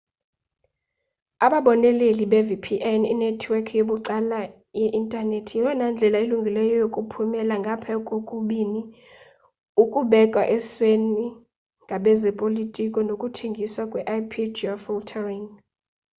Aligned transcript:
ababoneleli 1.45 2.25
be-vpn 2.31 3.01
inethiwekhi 3.13 3.73
yabucala 3.79 4.39
yeintanethi 4.79 5.53
yeyona 5.57 5.85
ndlela 5.91 6.17
ilungileyo 6.25 6.75
yokuphumela 6.83 7.55
ngaphaya 7.63 7.97
kokubini 8.09 8.81
ukubekwa 9.83 10.43
esweni 10.55 11.25
ngabezopolitiko 11.85 12.97
nokuthengiswa 13.07 13.83
kwe-ip-geofiltering 13.91 15.47